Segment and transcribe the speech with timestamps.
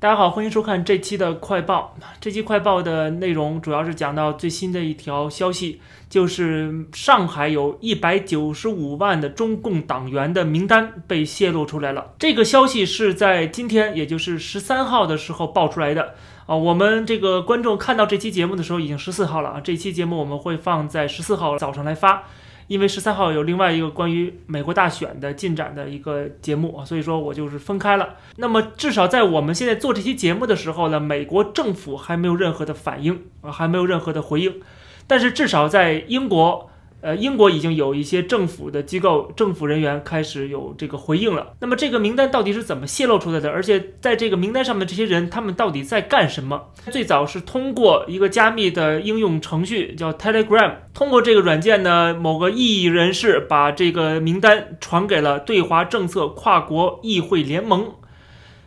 [0.00, 1.94] 大家好，欢迎收看这期的快报。
[2.22, 12.14] 这期快报的内容主要是讲到最新的一条消息，就是上海有一百九十五万的中共党员的名单被泄露出来了。
[12.18, 16.14] 这个消息是在今天，也就是十三号的时候爆出来的
[16.46, 16.56] 啊。
[16.56, 19.60] 我们这个观众看到这期节目的时候已经十四号了啊。
[19.62, 22.22] 这期节目我们会放在十四号早上来发。
[22.70, 28.14] 因为十三号有另外一个关于美国大选的进展的一个节目啊，所以说我就是分开了。
[28.36, 34.62] 那么至少在我们现在做这期节目的时候呢，美国政府还没有任何的反应啊，还没有任何的回应。
[35.08, 36.70] 但是至少在英国。
[37.02, 41.54] 呃，英国已经有一些政府的机构、政府人员开始有这个回应了。
[41.60, 43.50] 那么这个名单到底是怎么泄露出来的？
[43.50, 46.68] 而且在这个名单上面，这些人他们到底在干什么？
[46.90, 57.94] 最早是通过一个加密的应用程序叫 Telegram，通过这个软件呢，某个异议人士把这个名单传给了对华政策跨国议会联盟。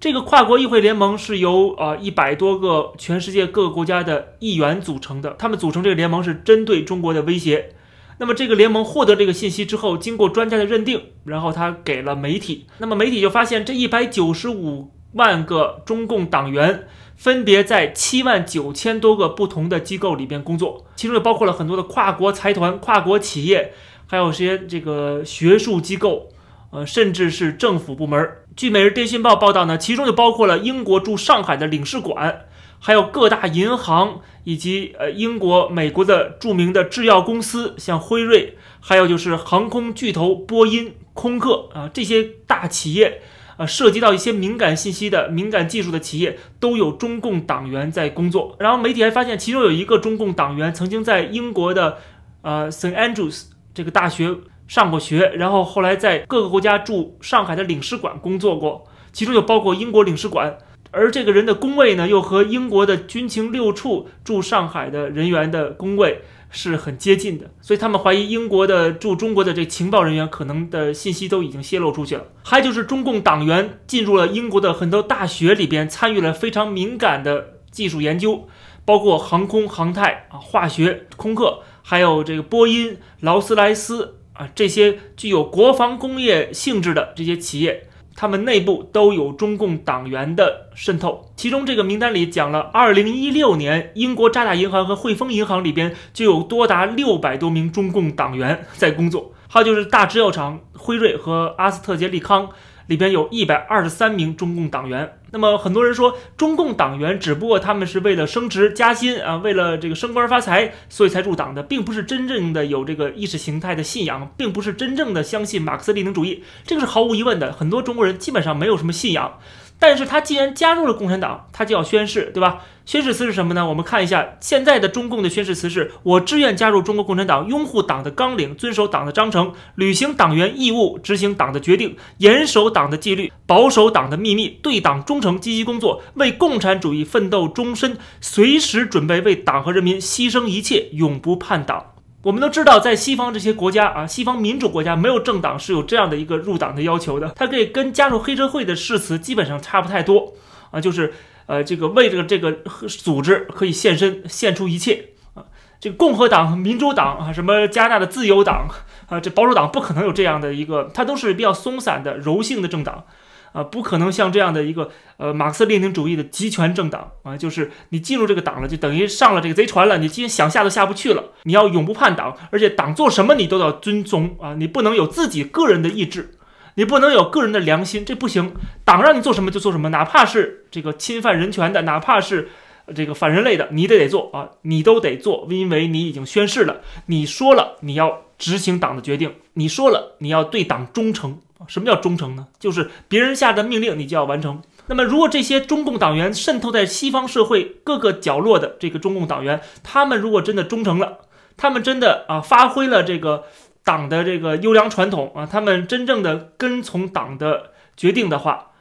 [0.00, 7.74] 这个跨国议会联盟是由呃一百多个全世界各个国家的议员组成的，他们组成这个联盟是针对中国的威胁。
[8.18, 12.66] 那么这个联盟获得这个信息之后，经过专家的认定，然后他给了媒体。
[12.78, 23.72] 那么媒体就发现，这一百九十五万个中共党员分别在七万九千多个不同的机构里边工作，其中也包括了很多的跨国财团、跨国企业，
[24.06, 26.28] 还有些这个学术机构，
[26.70, 28.28] 呃，甚至是政府部门。
[28.56, 32.46] 据《每日电讯报》报道呢，其中就包括了英国驻上海的领事馆。
[32.86, 43.22] 还有各大银行以及呃英国、美国的著名的制药公司，像辉瑞，还有就是航空巨头波音、空客啊这些大企业，
[43.56, 48.54] 啊涉及到一些敏感信息的敏感技术的企业，都有中共党员在工作。
[48.58, 51.96] 然后媒体还发现，其中有一个中共党员曾经在英国的
[52.42, 54.36] 呃 St Andrews 这个大学
[54.68, 60.58] 上过学，然后后来在各个国家驻上海的领事馆工作过，其中就包括英国领事馆。
[60.94, 72.24] 而这个人的工位呢，又和英国的军情六处驻上海的人员的工位是很接近的，所以他们怀疑英国的驻中国的这情报人员可能的信息都已经泄露出去了。
[72.44, 78.46] 还就是中共党员进入了英国的很多大学里边，参与了非常敏感的技术研究，
[78.84, 87.88] 包括航空航太啊、化学、空客，还有这个波音、劳斯莱斯啊这些具有国防工业性质的这些企业。
[88.16, 102.48] 他们内部都有中共党员的渗透，其中这个名单里讲了，二零一六年英国渣打银行和汇丰银行里边就有多达六百多名中共党员在工作，还有就是大制药厂辉瑞和阿斯特杰利康。
[102.86, 105.18] 里边有一百二十三名中共党员。
[105.30, 116.44] 那么很多人说，中共党员只不过他们是为了升职加薪啊，为了这个升官发财，所以才入党的，并不是真正的有这个意识形态的信仰，并不是真正的相信马克思列宁主义。
[116.64, 117.52] 这个是毫无疑问的。
[117.52, 119.38] 很多中国人基本上没有什么信仰。
[119.78, 122.62] 但是他既然加入了共产党，他就要宣誓，对吧？
[122.86, 123.66] 宣誓词是什么呢？
[123.66, 141.93] 我们看一下现在的中共的宣誓词是：我志愿加入中国共产党，拥护党的纲领，遵守党的章程，履行党员义务，执行党的决定，严守党的纪律，保守党的秘密，对党忠诚，积极工作，为共产主义奋斗终身，随时准备为党和人民牺牲一切，永不叛党。
[142.24, 147.30] 我们都知道，在西方这些国家啊，西方民主国家没有政党是有这样的一个入党的要求的。
[147.36, 150.32] 它可以跟加入黑社会的誓词基本上差不太多
[150.70, 151.12] 啊，就是
[151.44, 152.50] 呃，这个为这个这个
[152.88, 155.44] 组织可以献身，献出一切啊。
[155.78, 158.70] 这个共和党、民主党啊，什么加拿的自由党
[159.10, 163.04] 啊，这保守党不可能有这样的一个，它都是比较松散的、柔性的政党。
[163.54, 171.22] 啊，不可能像这样的一个呃马克思列宁主义的集权政党啊，就是你进入这个党了，就等于上了这个贼船了，你今天想下都下不去了。
[171.44, 176.36] 你要永不叛党，而且党做什么你都要遵从啊，你不能有自己个人的意志，
[176.74, 178.54] 你不能有个人的良心，这不行。
[178.84, 182.48] 党让你做什么就做什么，哪怕是这个侵犯人权的，哪怕是
[182.92, 191.38] 这个反人类的，你得得做啊，你都得做，因为你已经宣誓了，你说了你要执行党的决定，你说了你要对党忠诚。
[191.66, 192.46] 什么叫忠诚呢？
[192.58, 194.62] 就是别人下的命令你就要完成。
[194.86, 201.20] 那么，如果这些中共党员渗透在西方社会各个角落的这个中共党员，他们如果真的忠诚了，
[201.56, 203.44] 他们真的啊发挥了这个
[203.82, 208.72] 党的这个优良传统啊，他们真正的跟从党的决定的话，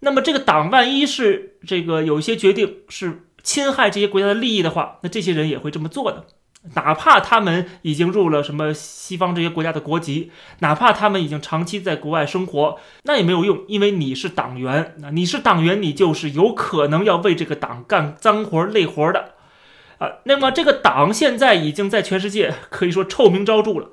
[0.00, 6.26] 那么这个党万一是这个有一些决定是侵害这些国家的利益的话，那这些人也会这么做的。
[6.74, 19.34] 哪怕他们已经入了什么西方这些国家的国籍，哪怕他们已经长期在国外生活，那也没有用，因为你是党员，那你是党员，你就是有可能要为这个党干脏活累活的，
[19.98, 23.90] 啊，那么这个党现在已经在全世界可以说臭名昭著了，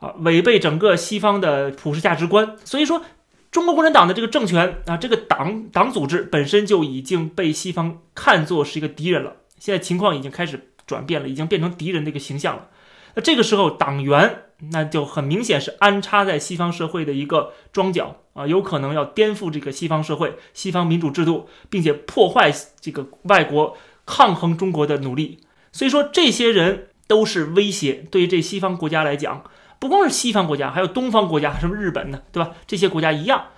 [0.00, 3.02] 啊，违背整个西方的普世价值观，所以说。
[3.50, 9.36] 中国共产党的这个政权啊，这个党党组织本身就已经被西方看作是一个敌人了。
[9.60, 12.68] 现在情况已经开始转变了，已经变成敌人的一个形象了。
[13.14, 14.42] 那这个时候，党员
[14.72, 23.76] 那就很明显是安插在西方社会的一个庄脚啊，有可能要颠覆这个西方社会、西方民主制度，并且破坏这个外国
[24.06, 25.40] 抗衡中国的努力。
[25.72, 28.06] 所以说，这些人都是威胁。
[28.10, 29.44] 对于这西方国家来讲。
[29.80, 32.52] 不光是西方国家，还有东方国家，什么日本呢，对吧？
[32.66, 33.48] 这些国家一样，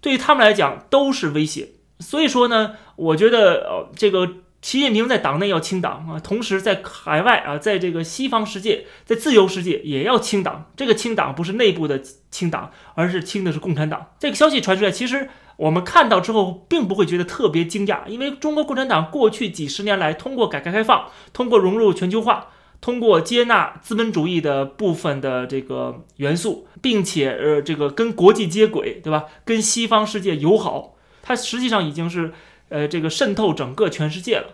[0.00, 1.70] 对于他们来讲都是威胁。
[1.98, 4.28] 所以说呢，我觉得呃，这个
[4.64, 10.70] 习近平在党内要清党啊，同时在海外啊，在这个西方世界，在自由世界也要清党。
[10.74, 12.00] 这个清党不是内部的
[12.30, 14.12] 清党，而是清的是共产党。
[14.18, 15.28] 这个消息传出来，其实
[15.58, 22.46] 我们看到之后，并不会觉得特别惊讶，因为中国共产党过去几十年来，通过改革开放，通过融入全球化。
[22.80, 29.24] 通过接纳资本主义的部分的这个元素，并且呃，这个跟国际接轨，对吧？
[29.44, 32.32] 跟西方世界友好，它实际上已经是
[32.74, 34.46] 呃，这个渗透整个全世界了。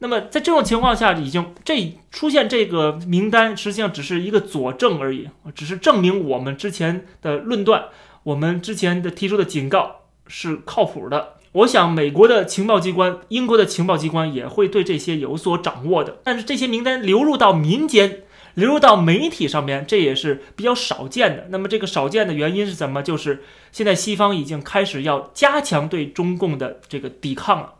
[0.00, 7.84] 那么在这种情况下，已经这出现这个名单，实际上只是一个佐证而已，只是证明我们之前的论断，
[8.24, 11.34] 我们之前的提出的警告是靠谱的。
[11.52, 16.18] 我想，美国的情报机关、英国的情报机关也会对这些有所掌握的。
[16.24, 21.46] 但是，这些名单流入到民间、流入到媒体上面，这也是比较少见的。
[21.50, 23.02] 那么，这个少见的原因是什么？
[23.02, 23.42] 就是
[23.72, 27.74] 现在西方已经开始要加强对中共的这个抵抗了。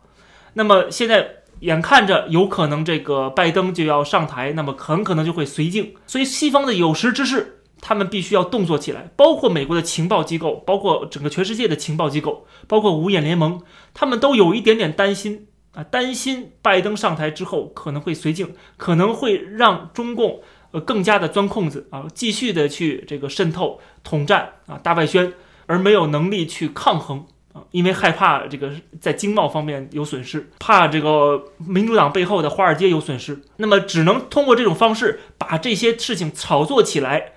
[0.55, 1.28] 那么，现在
[1.61, 5.94] 眼看着有可能这个拜登就要上台，那么很可能就会绥靖。
[6.06, 7.56] 所以，西方的有识之士。
[7.82, 13.62] 他们必须要动作起来，包括美国的情报机构，包括整个全世界的情报机构，包括五眼联盟，
[13.94, 25.32] 他们都有一点点担心啊，担心拜登上台之后可能会绥靖，可能会让中共呃更加的钻空子啊，继续的去这个渗透、统战啊、大外宣，
[25.67, 37.32] 而没有能力去抗衡啊，因为害怕这个在经贸方面有损失，怕这个民主党背后的华尔街有损失，那么只能通过这种方式把这些事情炒作起来。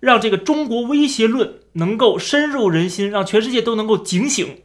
[0.00, 4.58] 让这个中国威胁论能够深入人心，让全世界都能够警醒，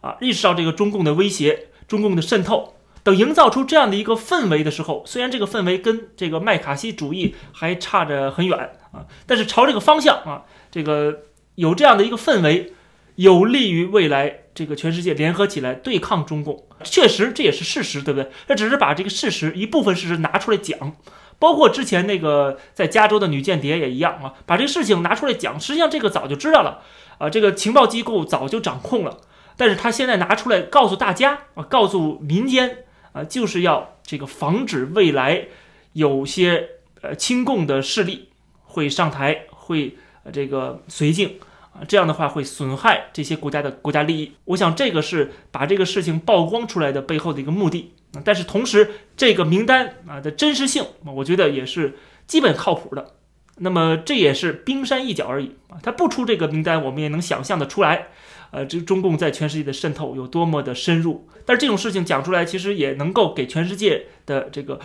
[0.00, 2.74] 啊，意识到这个中共的威胁、中共的渗透。
[3.02, 8.58] 等营造出这样的一个氛围的时候，虽然这个氛围跟这个麦卡锡主义还差着很远
[8.92, 11.20] 啊，但是朝这个方向啊，这个
[11.54, 12.72] 有这样的一个氛围，
[13.16, 16.66] 有利于未来这个全世界联合起来对抗中共。
[16.82, 18.30] 确实，这也是事实，对不对？
[18.48, 20.96] 这只是把这个事实一部分事实拿出来讲。
[21.38, 26.82] 包括之前那个在加州的女间谍也一样啊，把这个事情拿出来讲，实际上这个早就知道了
[27.16, 29.16] 啊，这个情报机构早就掌控了，
[29.56, 35.46] 但是他现在拿出来告诉大家啊，告诉民间啊，就是要这个防止未来
[35.92, 36.68] 有些
[37.00, 38.28] 呃亲共的势力
[38.62, 39.96] 会上台，会
[40.32, 41.38] 这个绥靖
[41.72, 44.32] 啊，这样的话会损害这些国家的国家利益。
[44.44, 47.92] 我想这个是把这个事情曝光出来的背后的一个目的。
[48.24, 51.96] 但是同时，这个名单啊的真实性，我觉得也是
[52.26, 53.14] 基本靠谱的。
[53.58, 58.08] 那么这也是冰山一角而已啊，他不出这个名单，我们也能想象的出来，
[58.50, 61.28] 呃，这中共在全世界的渗透有多么的深入。
[61.44, 64.80] 但是这种事情讲出来，其实也能够给全世界的这个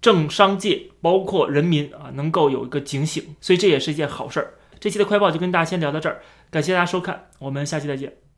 [0.00, 3.36] 政商界，包括人民啊，能够有一个警醒。
[3.40, 4.54] 所以这也是一件好事儿。
[4.78, 6.20] 这期的快报就跟大家先聊到这儿，
[6.50, 8.29] 感谢大家收看，我们下期再见。